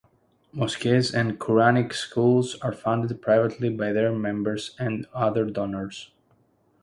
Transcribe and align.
Mosques 0.51 1.13
and 1.13 1.37
Qur'anic 1.39 1.93
schools 1.93 2.57
are 2.63 2.73
funded 2.73 3.21
privately 3.21 3.69
by 3.69 3.91
their 3.91 4.11
members 4.11 4.75
and 4.79 5.05
other 5.13 5.45
donors. 5.45 6.09